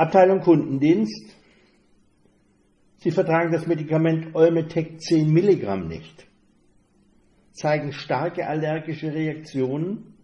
[0.00, 1.36] Abteilung Kundendienst.
[2.96, 6.26] Sie vertragen das Medikament Olmetec 10 Milligramm nicht.
[7.52, 10.14] Zeigen starke allergische Reaktionen.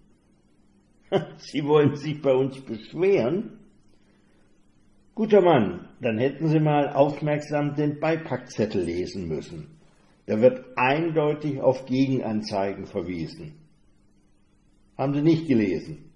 [1.36, 3.58] Sie wollen sich bei uns beschweren?
[5.14, 9.78] Guter Mann, dann hätten Sie mal aufmerksam den Beipackzettel lesen müssen.
[10.24, 13.52] Da wird eindeutig auf Gegenanzeigen verwiesen.
[14.96, 16.12] Haben Sie nicht gelesen?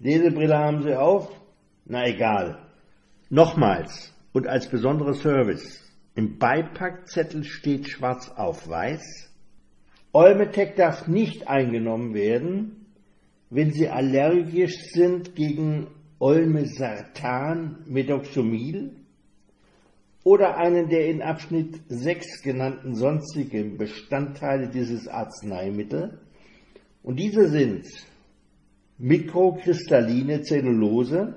[0.00, 1.28] Lesebrille haben Sie auf?
[1.84, 2.58] Na egal.
[3.28, 5.84] Nochmals und als besonderer Service.
[6.14, 9.30] Im Beipackzettel steht schwarz auf weiß.
[10.12, 12.86] Olmetec darf nicht eingenommen werden,
[13.50, 18.96] wenn Sie allergisch sind gegen Olmesartan, Medoxomil
[20.24, 26.14] oder einen der in Abschnitt 6 genannten sonstigen Bestandteile dieses Arzneimittels.
[27.02, 27.86] Und diese sind
[29.00, 31.34] mikrokristalline Zellulose,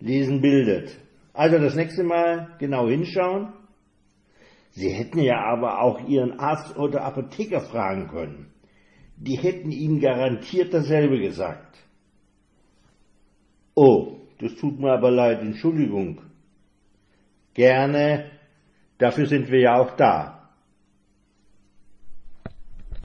[0.00, 0.96] lesen bildet.
[1.32, 3.52] Also das nächste Mal genau hinschauen.
[4.70, 8.52] Sie hätten ja aber auch Ihren Arzt oder Apotheker fragen können
[9.22, 11.78] die hätten Ihnen garantiert dasselbe gesagt.
[13.74, 16.20] Oh, das tut mir aber leid, Entschuldigung.
[17.54, 18.30] Gerne,
[18.98, 20.41] dafür sind wir ja auch da.